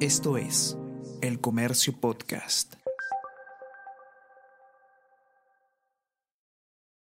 [0.00, 0.76] Esto es
[1.22, 2.74] El Comercio Podcast.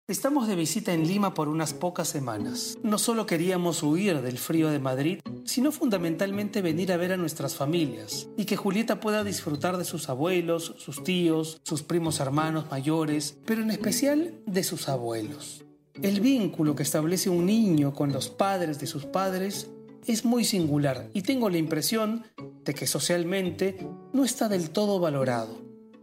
[0.09, 2.79] Estamos de visita en Lima por unas pocas semanas.
[2.82, 7.54] No solo queríamos huir del frío de Madrid, sino fundamentalmente venir a ver a nuestras
[7.54, 13.38] familias y que Julieta pueda disfrutar de sus abuelos, sus tíos, sus primos hermanos mayores,
[13.46, 15.64] pero en especial de sus abuelos.
[16.02, 19.70] El vínculo que establece un niño con los padres de sus padres
[20.07, 22.25] es muy singular y tengo la impresión
[22.64, 25.61] de que socialmente no está del todo valorado.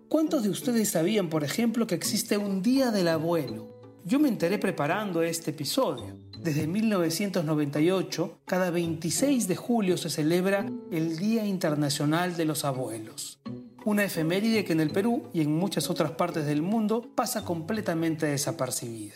[0.09, 3.77] ¿Cuántos de ustedes sabían, por ejemplo, que existe un Día del Abuelo?
[4.05, 6.17] Yo me enteré preparando este episodio.
[6.39, 13.39] Desde 1998, cada 26 de julio se celebra el Día Internacional de los Abuelos.
[13.83, 18.27] Una efeméride que en el Perú y en muchas otras partes del mundo pasa completamente
[18.27, 19.15] desapercibida.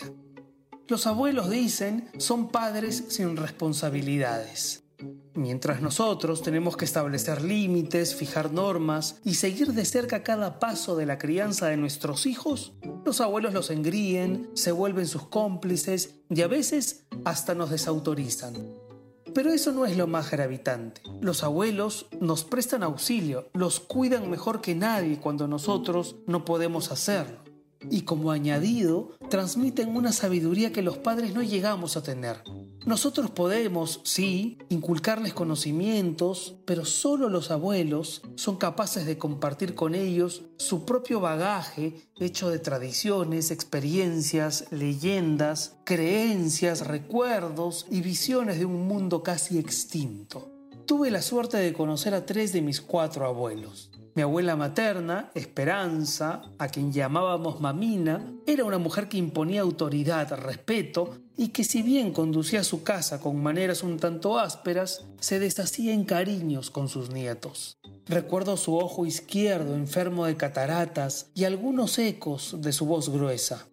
[0.87, 4.83] Los abuelos dicen son padres sin responsabilidades.
[5.33, 11.05] Mientras nosotros tenemos que establecer límites, fijar normas y seguir de cerca cada paso de
[11.05, 12.73] la crianza de nuestros hijos,
[13.05, 18.55] los abuelos los engríen, se vuelven sus cómplices y a veces hasta nos desautorizan.
[19.33, 21.01] Pero eso no es lo más gravitante.
[21.21, 27.50] Los abuelos nos prestan auxilio, los cuidan mejor que nadie cuando nosotros no podemos hacerlo.
[27.89, 32.43] Y como añadido, transmiten una sabiduría que los padres no llegamos a tener.
[32.85, 40.41] Nosotros podemos, sí, inculcarles conocimientos, pero solo los abuelos son capaces de compartir con ellos
[40.57, 49.21] su propio bagaje hecho de tradiciones, experiencias, leyendas, creencias, recuerdos y visiones de un mundo
[49.21, 50.51] casi extinto.
[50.87, 53.91] Tuve la suerte de conocer a tres de mis cuatro abuelos.
[54.13, 61.15] Mi abuela materna, Esperanza, a quien llamábamos Mamina, era una mujer que imponía autoridad, respeto
[61.37, 66.03] y que si bien conducía su casa con maneras un tanto ásperas, se deshacía en
[66.03, 67.77] cariños con sus nietos.
[68.05, 73.69] Recuerdo su ojo izquierdo enfermo de cataratas y algunos ecos de su voz gruesa.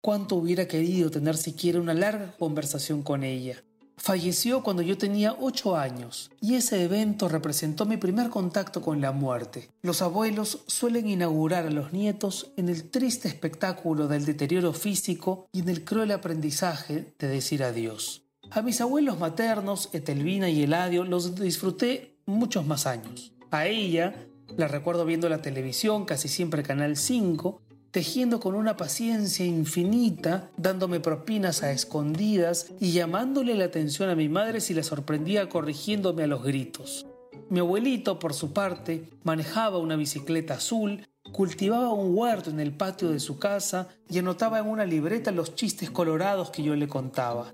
[0.00, 3.62] Cuánto hubiera querido tener siquiera una larga conversación con ella.
[3.98, 9.12] Falleció cuando yo tenía 8 años y ese evento representó mi primer contacto con la
[9.12, 9.70] muerte.
[9.82, 15.60] Los abuelos suelen inaugurar a los nietos en el triste espectáculo del deterioro físico y
[15.60, 18.22] en el cruel aprendizaje de decir adiós.
[18.50, 23.32] A mis abuelos maternos, Etelvina y Eladio, los disfruté muchos más años.
[23.50, 24.14] A ella
[24.56, 27.60] la recuerdo viendo la televisión, casi siempre Canal 5,
[27.98, 34.28] tejiendo con una paciencia infinita, dándome propinas a escondidas y llamándole la atención a mi
[34.28, 37.08] madre si la sorprendía corrigiéndome a los gritos.
[37.50, 43.10] Mi abuelito, por su parte, manejaba una bicicleta azul, cultivaba un huerto en el patio
[43.10, 47.52] de su casa y anotaba en una libreta los chistes colorados que yo le contaba.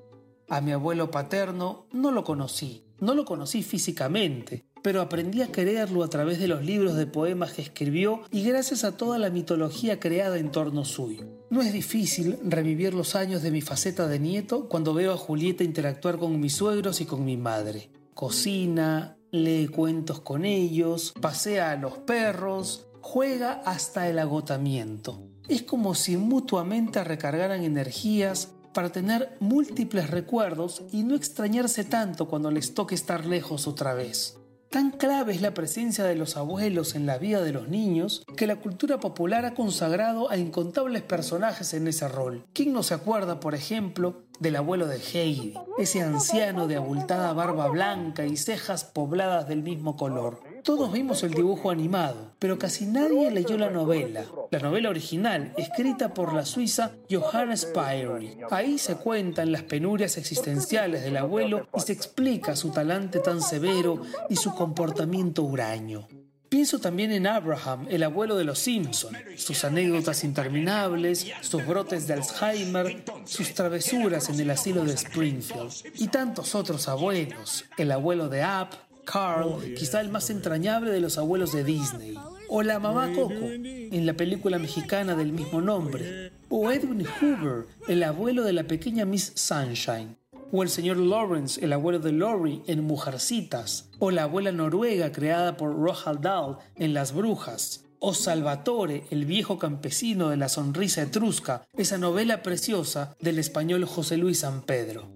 [0.51, 6.05] A mi abuelo paterno no lo conocí, no lo conocí físicamente, pero aprendí a quererlo
[6.05, 9.99] a través de los libros de poemas que escribió y gracias a toda la mitología
[9.99, 11.25] creada en torno suyo.
[11.49, 15.65] No es difícil revivir los años de mi faceta de nieto cuando veo a Julieta
[15.65, 17.89] interactuar con mis suegros y con mi madre.
[18.13, 25.23] Cocina, lee cuentos con ellos, pasea a los perros, juega hasta el agotamiento.
[25.49, 32.51] Es como si mutuamente recargaran energías para tener múltiples recuerdos y no extrañarse tanto cuando
[32.51, 34.44] les toque estar lejos otra vez.
[34.75, 38.49] Tan clave es la presencia de los abuelos en la vida de los niños que
[38.49, 42.45] la cultura popular ha consagrado a incontables personajes en ese rol.
[42.53, 47.69] ¿Quién no se acuerda, por ejemplo, del abuelo de Heidi, ese anciano de abultada barba
[47.69, 50.41] blanca y cejas pobladas del mismo color?
[50.65, 56.15] Todos vimos el dibujo animado, pero casi nadie leyó la novela, la novela original, escrita
[56.15, 58.39] por la suiza Johanna Spyri.
[58.51, 64.01] Ahí se cuentan las penurias existenciales del abuelo y se explica su talante tan severo
[64.31, 66.09] y su comportamiento huraño.
[66.55, 72.15] Pienso también en Abraham, el abuelo de los Simpson, sus anécdotas interminables, sus brotes de
[72.15, 78.45] Alzheimer, sus travesuras en el asilo de Springfield y tantos otros abuelos, el abuelo de
[78.45, 78.73] App,
[79.05, 82.19] Carl, quizá el más entrañable de los abuelos de Disney.
[82.49, 86.33] O la mamá Coco, en la película mexicana del mismo nombre.
[86.49, 90.17] O Edwin Hoover, el abuelo de la pequeña Miss Sunshine.
[90.53, 93.89] O el señor Lawrence, el abuelo de Laurie en Mujercitas.
[93.99, 97.85] O la abuela noruega creada por Roald Dahl en Las Brujas.
[97.99, 104.19] O Salvatore, el viejo campesino de la sonrisa etrusca, esa novela preciosa del español José
[104.19, 105.09] Luis San Pedro.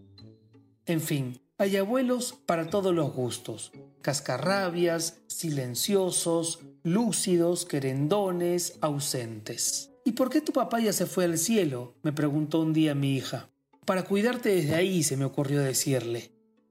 [0.86, 9.90] En fin, hay abuelos para todos los gustos, cascarrabias, silenciosos, lúcidos, querendones, ausentes.
[10.04, 11.96] ¿Y por qué tu papá ya se fue al cielo?
[12.02, 13.50] me preguntó un día mi hija.
[13.84, 16.30] Para cuidarte desde ahí, se me ocurrió decirle.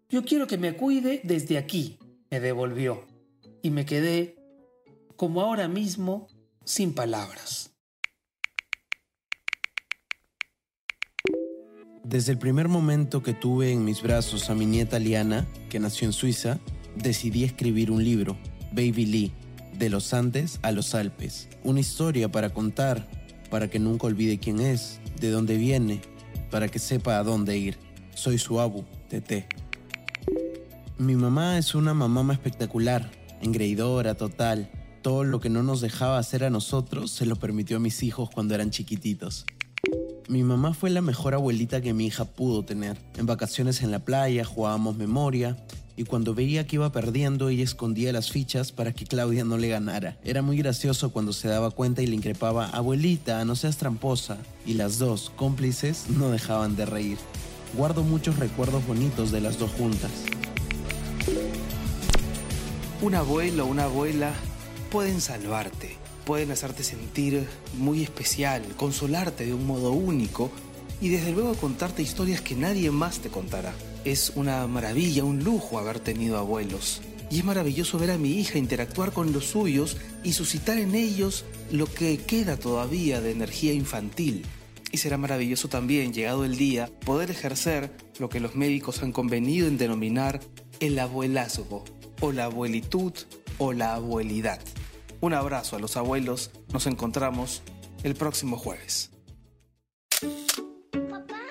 [0.10, 2.00] Yo quiero que me cuide desde aquí,
[2.32, 3.06] me devolvió.
[3.62, 4.38] y me quedé,
[5.18, 6.28] como ahora mismo,
[6.64, 7.77] sin palabras.
[12.08, 16.08] Desde el primer momento que tuve en mis brazos a mi nieta Liana, que nació
[16.08, 16.58] en Suiza,
[16.96, 18.38] decidí escribir un libro,
[18.72, 19.34] Baby Lee,
[19.78, 21.50] de los Andes a los Alpes.
[21.66, 23.10] Una historia para contar,
[23.50, 26.00] para que nunca olvide quién es, de dónde viene,
[26.50, 27.78] para que sepa a dónde ir.
[28.16, 29.46] Soy su abu, Tete.
[30.98, 33.12] Mi mamá es una mamá espectacular,
[33.42, 34.72] engreidora total.
[35.02, 38.30] Todo lo que no nos dejaba hacer a nosotros se lo permitió a mis hijos
[38.34, 39.46] cuando eran chiquititos.
[40.30, 42.98] Mi mamá fue la mejor abuelita que mi hija pudo tener.
[43.16, 45.56] En vacaciones en la playa jugábamos memoria
[45.96, 49.70] y cuando veía que iba perdiendo ella escondía las fichas para que Claudia no le
[49.70, 50.18] ganara.
[50.26, 54.38] Era muy gracioso cuando se daba cuenta y le increpaba, abuelita, no seas tramposa.
[54.66, 57.18] Y las dos, cómplices, no dejaban de reír.
[57.78, 60.12] Guardo muchos recuerdos bonitos de las dos juntas.
[63.02, 64.34] Un abuelo o una abuela
[64.92, 67.48] pueden salvarte pueden hacerte sentir
[67.78, 70.52] muy especial, consolarte de un modo único
[71.00, 73.74] y desde luego contarte historias que nadie más te contará.
[74.04, 77.02] Es una maravilla, un lujo haber tenido abuelos.
[77.32, 81.46] Y es maravilloso ver a mi hija interactuar con los suyos y suscitar en ellos
[81.72, 84.46] lo que queda todavía de energía infantil.
[84.92, 87.90] Y será maravilloso también, llegado el día, poder ejercer
[88.20, 90.42] lo que los médicos han convenido en denominar
[90.82, 91.86] el abuelazgo,
[92.20, 93.14] o la abuelitud,
[93.60, 94.60] o la abuelidad.
[95.20, 96.52] Un abrazo a los abuelos.
[96.72, 97.64] Nos encontramos
[98.04, 99.12] el próximo jueves.
[101.10, 101.42] Papá.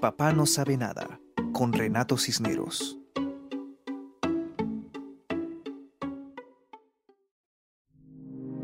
[0.00, 1.20] Papá no sabe nada
[1.52, 2.98] con Renato Cisneros.